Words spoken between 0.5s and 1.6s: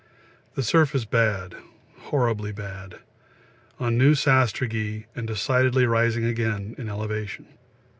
The surface bad,